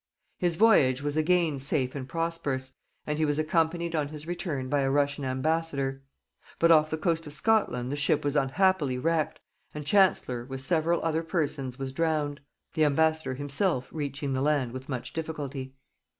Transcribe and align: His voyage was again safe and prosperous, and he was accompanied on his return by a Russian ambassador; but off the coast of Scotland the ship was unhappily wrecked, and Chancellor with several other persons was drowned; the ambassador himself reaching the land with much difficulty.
His 0.39 0.55
voyage 0.55 1.03
was 1.03 1.15
again 1.15 1.59
safe 1.59 1.93
and 1.93 2.09
prosperous, 2.09 2.73
and 3.05 3.19
he 3.19 3.23
was 3.23 3.37
accompanied 3.37 3.93
on 3.95 4.07
his 4.07 4.25
return 4.25 4.67
by 4.67 4.79
a 4.81 4.89
Russian 4.89 5.23
ambassador; 5.25 6.01
but 6.57 6.71
off 6.71 6.89
the 6.89 6.97
coast 6.97 7.27
of 7.27 7.33
Scotland 7.33 7.91
the 7.91 7.95
ship 7.95 8.23
was 8.25 8.35
unhappily 8.35 8.97
wrecked, 8.97 9.41
and 9.75 9.85
Chancellor 9.85 10.43
with 10.43 10.61
several 10.61 11.03
other 11.05 11.21
persons 11.21 11.77
was 11.77 11.93
drowned; 11.93 12.41
the 12.73 12.83
ambassador 12.83 13.35
himself 13.35 13.89
reaching 13.93 14.33
the 14.33 14.41
land 14.41 14.71
with 14.71 14.89
much 14.89 15.13
difficulty. 15.13 15.75